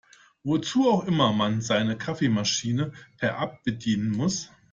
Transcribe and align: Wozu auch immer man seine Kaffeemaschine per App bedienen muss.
Wozu 0.43 0.89
auch 0.89 1.03
immer 1.03 1.31
man 1.31 1.61
seine 1.61 1.95
Kaffeemaschine 1.95 2.91
per 3.19 3.37
App 3.39 3.61
bedienen 3.61 4.09
muss. 4.09 4.49